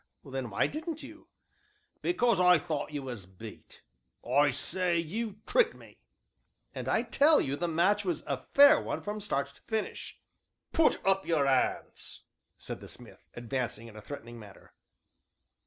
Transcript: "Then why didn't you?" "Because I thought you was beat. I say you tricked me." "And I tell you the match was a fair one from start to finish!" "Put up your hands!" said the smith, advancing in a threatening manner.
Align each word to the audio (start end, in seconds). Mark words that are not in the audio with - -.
"Then 0.25 0.49
why 0.49 0.65
didn't 0.65 1.03
you?" 1.03 1.27
"Because 2.01 2.39
I 2.39 2.57
thought 2.57 2.89
you 2.89 3.03
was 3.03 3.27
beat. 3.27 3.83
I 4.27 4.49
say 4.49 4.97
you 4.97 5.41
tricked 5.45 5.75
me." 5.75 5.99
"And 6.73 6.89
I 6.89 7.03
tell 7.03 7.39
you 7.39 7.55
the 7.55 7.67
match 7.67 8.03
was 8.03 8.23
a 8.25 8.37
fair 8.51 8.81
one 8.81 9.01
from 9.03 9.21
start 9.21 9.53
to 9.53 9.61
finish!" 9.61 10.19
"Put 10.73 11.05
up 11.05 11.27
your 11.27 11.45
hands!" 11.45 12.23
said 12.57 12.81
the 12.81 12.87
smith, 12.87 13.27
advancing 13.35 13.87
in 13.87 13.95
a 13.95 14.01
threatening 14.01 14.39
manner. 14.39 14.73